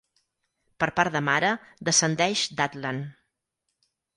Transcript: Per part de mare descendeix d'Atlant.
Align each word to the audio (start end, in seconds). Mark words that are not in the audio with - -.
Per 0.83 0.87
part 0.99 1.17
de 1.17 1.21
mare 1.27 1.51
descendeix 1.91 2.47
d'Atlant. 2.61 3.07